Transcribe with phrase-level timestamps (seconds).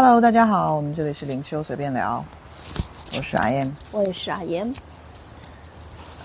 [0.00, 2.24] Hello，大家好，我们这里是灵修随便聊，
[3.16, 3.68] 我是阿燕。
[3.90, 4.72] 我也是阿燕。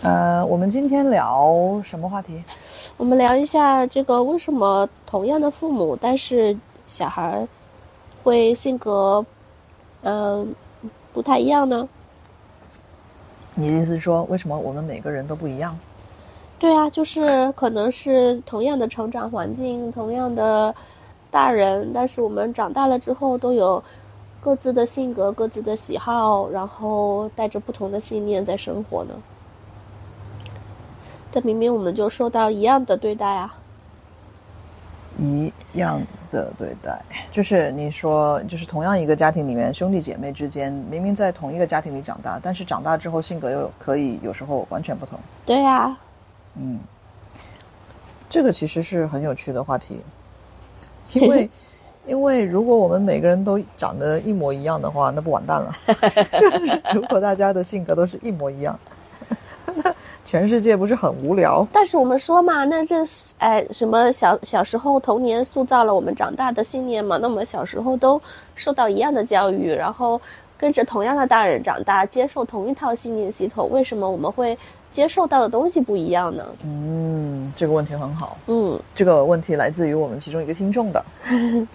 [0.03, 2.43] 呃，我们今天聊什么话题？
[2.97, 6.55] 我们聊一下这个为什么同样的父母，但是
[6.85, 7.47] 小孩儿
[8.23, 9.25] 会性格
[10.03, 10.53] 嗯、
[11.11, 11.89] 不太一样呢？
[13.55, 15.75] 你的意思是说，为什么我们每个人都不一样？
[16.59, 20.73] 对啊，就是可能是同样的成长环境，同样的
[21.33, 23.83] 大人，但是我们长大了之后都有
[24.39, 29.15] 各自的性格、各自的喜好，然后带着不同的信念在生活呢。
[31.31, 33.55] 但明明我们就受到一样的对待啊。
[35.17, 36.99] 一样的对待，
[37.31, 45.19] 就是你说，就是同样一个家庭里面，兄弟姐妹之间，明明在同一个家庭里长大，但是长大之后性格又可以有时候完全不同。
[45.45, 45.95] 对呀、
[46.55, 46.79] 嗯，
[48.27, 50.01] 这个其实是很有趣的话题，
[51.13, 51.49] 因为
[52.05, 55.73] 因为如果我们每个人都长得一模一样的话，那不完蛋了。
[56.39, 58.77] 就是如果大家的性格都是一模一样，
[59.75, 61.65] 那全世界不是很无聊？
[61.71, 67.17] 但是我们说嘛，那这是哎什么小小时候童年塑造了我们长大的信念嘛？
[67.21, 68.21] 那我们小时候都
[68.55, 70.19] 受到一样的教育，然后
[70.57, 74.57] 跟着同样的大人长大，接受同一套信念系统，为什么我们会
[74.93, 76.45] 接受到的东西不一样呢？
[76.63, 78.37] 嗯，这个问题很好。
[78.47, 81.05] 嗯这个问题来自于我们其中一个听众的。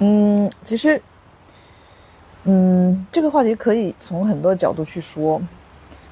[0.00, 1.00] 嗯，其实，
[2.44, 5.40] 嗯，这个话题可以从很多角度去说，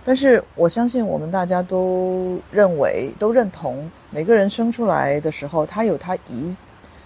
[0.04, 6.54] 但是我相信我们大家都认为、都认同，每个人生出来的时候，他有他一，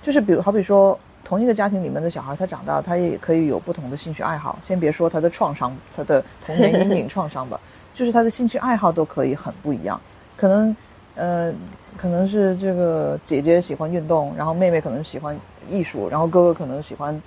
[0.03, 4.59] 就是比如好比说，同一个家庭里面的小孩，他长大，他也可以有不同的兴趣爱好。
[4.63, 7.61] 先别说他的创伤，他的童年阴影创伤吧，
[7.95, 10.01] 就是他的兴趣爱好都可以很不一样，
[10.37, 10.77] 可能。
[11.17, 11.53] 呃，
[11.99, 17.21] 可能是这个姐姐喜欢运动，然后妹妹可能喜欢艺术，然后哥哥可能喜欢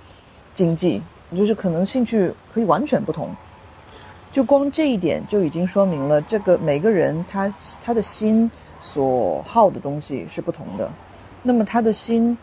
[0.54, 1.00] 经济，
[1.36, 3.28] 就是可能兴趣可以完全不同。
[4.32, 7.54] 就光这一点就已经说明了，这个每个人他
[7.84, 8.50] 他的心
[8.80, 10.90] 所好的东西是不同的，
[11.42, 12.36] 那么他的心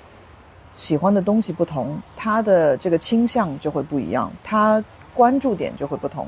[0.74, 4.84] 喜欢的东西不同，他的这个倾向就会不一样，他
[5.14, 6.28] 关注点就会不同。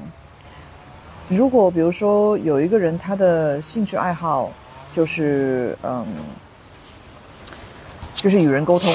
[1.29, 4.51] 如果比如说有一个人他的兴趣爱好，
[4.91, 6.05] 就是嗯，
[8.13, 8.93] 就是与人沟通，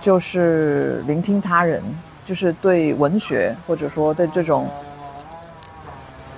[0.00, 1.82] 就是聆听他人，
[2.24, 4.68] 就是对文学或者说对这种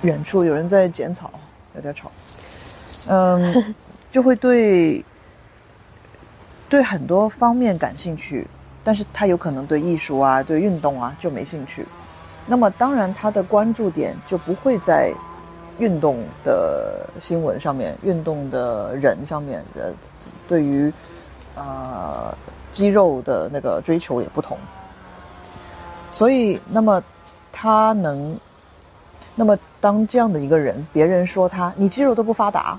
[0.01, 1.29] 远处有人在剪草，
[1.75, 2.09] 有点吵，
[3.07, 3.75] 嗯，
[4.11, 5.03] 就会对
[6.73, 8.47] 对很多方面感兴趣，
[8.83, 11.85] 但是他有可能对艺术啊、对运动啊就没兴趣，
[12.47, 15.13] 那么当然他的关注点就不会在。
[15.79, 19.91] 运动的新闻上面，运动的人上面，呃，
[20.47, 20.93] 对于
[21.55, 22.31] 呃
[22.71, 24.55] 肌肉的那个追求也不同，
[26.11, 27.03] 所以那么
[27.51, 28.39] 他能，
[29.33, 32.77] 那么当这样的一个人，别人说他你肌肉都不发达，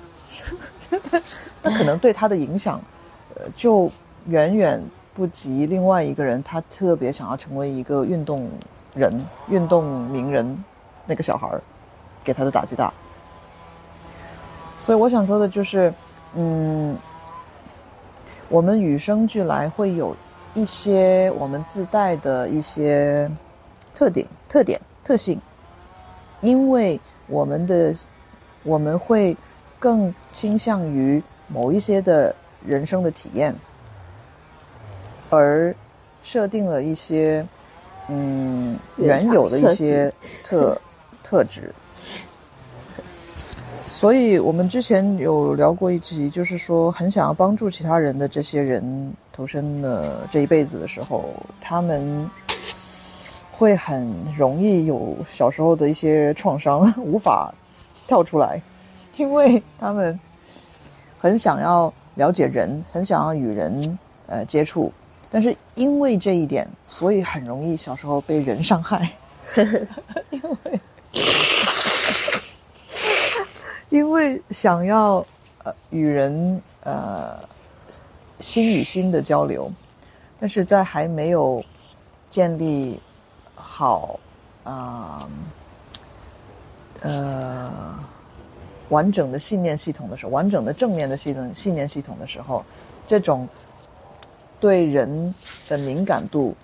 [1.62, 2.81] 那可能对他的影响，
[3.54, 3.90] 就
[4.26, 4.82] 远远
[5.14, 8.48] 不及另外一个人，他特别想要成为一个运动
[8.94, 9.12] 人、
[9.48, 10.64] 运动名人
[11.06, 11.62] 那个小孩儿。
[12.24, 12.90] 给他的打击大，
[14.78, 15.92] 所以我想说的就是，
[16.36, 16.96] 嗯，
[18.48, 20.16] 我们与生俱来会有
[20.54, 23.30] 一些我们自带的一些
[23.94, 25.38] 特点、特点、特性，
[26.40, 27.94] 因为我们的
[28.62, 29.36] 我们会
[29.78, 32.34] 更倾向于某一些的
[32.66, 33.54] 人生的体验，
[35.30, 35.75] 而
[36.22, 37.47] 设定了一些
[38.08, 40.80] 嗯原有的一些特
[41.22, 41.75] 特质。
[43.84, 51.26] 所以我们之前有聊过一集，就是说很想要帮助其他人的这些人投身了这一辈子的时候，
[51.60, 52.28] 他们
[53.52, 57.52] 会很容易有小时候的一些创伤， 无法
[58.06, 58.60] 跳出来，
[59.16, 60.19] 因为他们
[61.20, 64.92] 很想要了解人，很想要与人呃接触，
[65.30, 69.11] 但是因为这一点，所以很容易小时候被人伤害，
[70.31, 70.81] 因为。
[73.90, 75.25] 因为想要
[75.62, 77.38] 呃与人呃
[78.40, 79.70] 心与心的交流，
[80.40, 81.64] 但是在还没有
[82.28, 82.99] 建立
[83.55, 84.19] 好
[84.64, 85.28] 啊
[87.02, 87.99] 呃呃
[88.90, 92.64] 完整的信念系统的时候，完整的正面的系统信念系统的时候，
[93.06, 93.48] 这种
[94.60, 95.34] 对人
[95.69, 96.54] 的敏感度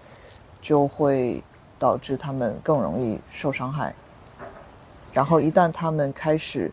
[0.61, 1.43] 就会
[1.79, 3.95] 导致他们更容易受伤害。
[5.13, 6.71] 然后一旦他们开始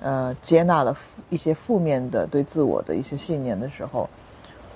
[0.00, 0.96] 呃接纳了
[1.28, 4.08] 一些负面的对自我的一些信念的时候，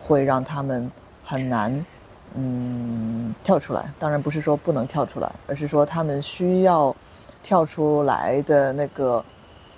[0.02, 0.90] 会让他们
[1.24, 1.86] 很难
[2.34, 3.90] 嗯跳出来。
[3.98, 6.94] 当然不是说不能跳出来，而是说他们需要
[7.42, 9.24] 跳出来的那个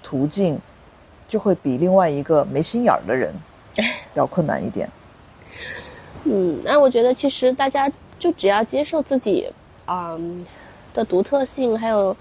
[0.03, 0.59] 途径，
[1.29, 3.33] 就会比另外一个没心眼儿的人
[4.15, 4.89] 要困难一点。
[6.25, 9.51] 嗯，那我觉得其实大家就只要接受自己
[9.87, 10.19] 啊、
[10.93, 12.17] 的独特性，还有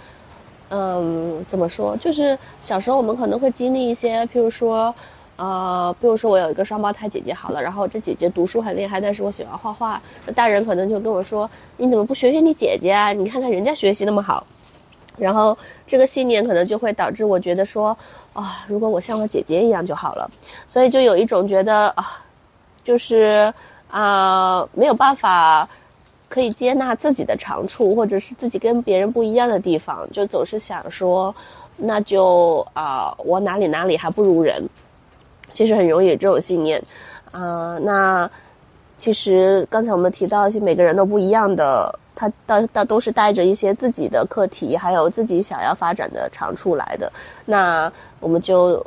[0.69, 4.93] 嗯怎么说，就是小时候我们可能会经历一些，譬如说。
[5.37, 13.11] 呃，比如说我有一个双胞胎姐姐，好了，然后这姐姐读书很厉害，但是我喜欢画画，那大人可能就跟我说，你怎么不学学你姐姐啊？
[13.11, 14.45] 你看看人家学习那么好，
[15.21, 17.95] 然后这个信念可能就会导致我觉得说，
[18.33, 20.29] 啊，如果我像我姐姐一样就好了，
[20.67, 22.19] 所以就有一种觉得啊，
[22.83, 23.53] 就是
[23.89, 25.67] 啊、没有办法
[26.27, 31.33] 可以接纳自己的长处，或者是自己跟别人不一样的地方，就总是想说，
[31.77, 34.67] 那就啊、我哪里哪里还不如人。
[35.53, 36.81] 其实很容易有这种信念，
[37.33, 38.29] 啊、那
[38.97, 47.11] 其实刚才我们提到，其实每个人都不一样的，他到到都是带着一些自己的课题，还有自己想要发展的长处来的。
[47.45, 48.85] 那我们就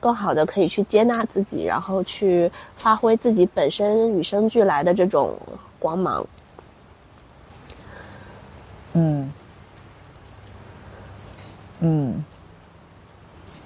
[0.00, 5.36] 更好的可以去接纳自己，然后去发挥自己本身与生俱来的这种
[5.78, 6.26] 光芒。
[8.94, 9.32] 嗯
[11.80, 12.24] 嗯，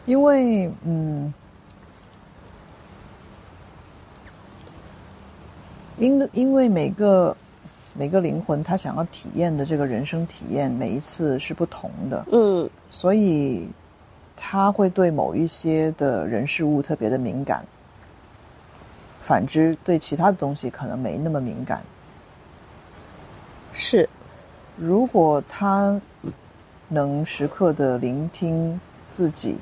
[0.04, 1.32] 因为嗯，
[5.96, 7.34] 因因为每个
[7.94, 12.68] 每个灵魂他想要体验的这个人生体验，每一次是不同的，嗯。
[12.90, 13.68] 所以
[14.36, 17.64] 他会对某一些的人事物特别的敏感，
[19.20, 21.82] 反之对其他的东西可能没那么敏感。
[23.74, 24.08] 是，
[24.76, 26.00] 如果他
[26.88, 28.78] 能时刻的聆听
[29.10, 29.56] 自己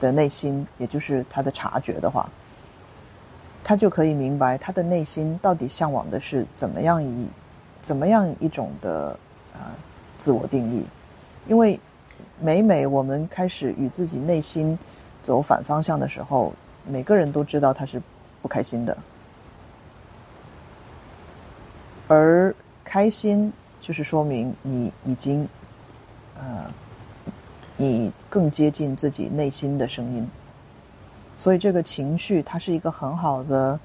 [0.00, 2.28] 的内心，也就是他的察觉的话，
[3.64, 7.28] 他就可以明白他的内心到底向往的是怎么样一
[7.80, 9.16] 怎么样一种的
[9.54, 9.60] 呃
[10.18, 10.84] 自我定义。
[11.48, 11.78] 因为
[12.40, 14.78] 每每我们开始与自己内心
[15.22, 16.52] 走反方向的时候，
[16.86, 18.00] 每个人都知道他是
[18.40, 18.96] 不开心的，
[22.08, 22.54] 而
[22.84, 25.48] 开心就是说明你已经，
[26.36, 26.70] 呃，
[27.76, 30.28] 你更接近自己内心的声音，
[31.42, 33.76] 所以这个情绪它是一个很好的、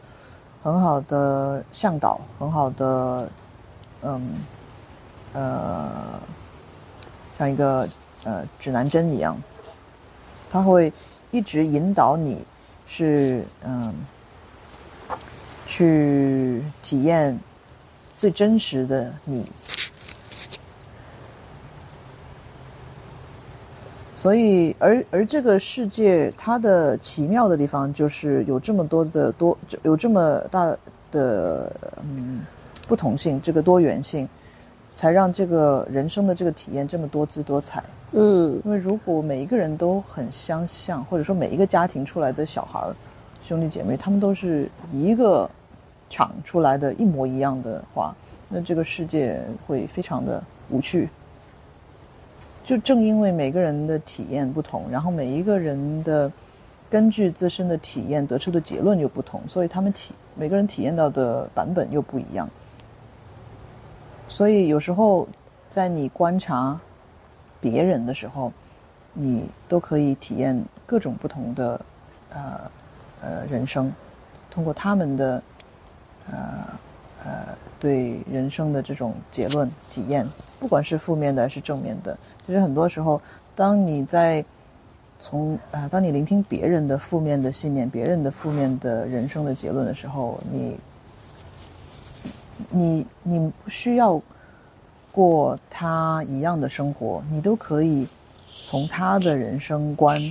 [0.61, 3.27] 很好的向导，很好的，
[4.03, 4.21] 嗯，
[5.33, 6.21] 呃，
[7.35, 7.89] 像一个
[8.25, 9.35] 呃指南针一样，
[10.51, 10.93] 它会
[11.31, 12.45] 一直引导你，
[12.85, 13.91] 是嗯，
[15.65, 17.39] 去体验
[18.19, 19.43] 最真实的你。
[24.27, 30.65] 所以，而而这个世界它的奇妙的地方，就是有这么多的多，有这么大
[31.13, 31.71] 的
[32.03, 32.41] 嗯
[32.89, 34.27] 不同性，这个多元性，
[34.93, 37.81] 才让这个人生的这个体验这么多姿多彩。
[38.11, 42.93] 嗯因为如果每一个人都很相像，或者说每一个家庭出来的小孩儿、
[43.41, 45.49] 兄弟姐妹，他们都是一个
[46.09, 48.13] 厂出来的，一模一样的话，
[48.49, 51.07] 那这个世界会非常的无趣。
[52.67, 56.29] 就正因为每个人的体验不同，然后每一个人的
[56.89, 62.49] 根据自身的体验得出的结论又不同，所以他们体每个人体验到的版本又不一样。
[64.27, 65.25] 所以有时候
[65.69, 66.77] 在你观察
[67.61, 68.51] 别人的时候，
[69.13, 71.79] 你都可以体验各种不同的
[72.31, 72.59] 呃
[73.21, 73.89] 呃人生，
[74.51, 75.41] 通过他们的
[76.29, 76.37] 呃
[77.23, 77.31] 呃
[77.79, 80.27] 对人生的这种结论体验，
[80.59, 83.21] 不管是负面的还是正面的，其实很多时候，
[83.55, 84.43] 当你在
[85.19, 90.77] 从啊、当你聆听别人的负面的信念、别人的负面的人生的结论的时候，你
[92.69, 94.21] 你你不需要
[95.11, 98.07] 过他一样的生活，你都可以
[98.63, 100.21] 从他的人生观、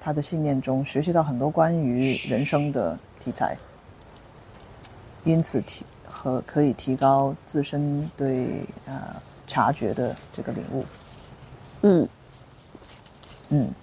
[0.00, 3.56] 他的信念中学习到很多关于人生的题材，
[5.24, 9.14] 因此提和可以提高自身对呃
[9.46, 10.84] 察觉的这个领悟。
[11.82, 12.08] 嗯，
[13.50, 13.74] 嗯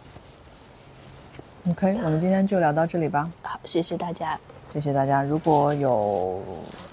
[1.70, 3.30] ，OK，我们今天就聊到这里吧。
[3.44, 4.40] 好，谢谢大家。
[4.70, 5.22] 谢谢大家。
[5.22, 6.42] 如果有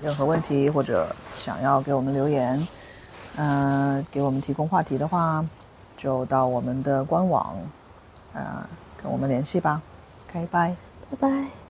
[0.02, 2.66] 任何问题或者想要给我们留言，
[3.36, 5.44] 呃，给我们提供话题的话，
[5.96, 7.56] 就到我们的官网，
[8.34, 8.68] 呃，
[9.02, 9.80] 跟我们联系吧。
[10.28, 10.74] OK，拜。
[11.10, 11.58] 拜拜。